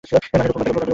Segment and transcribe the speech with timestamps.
[0.03, 0.81] মানে, রূপক অর্থে।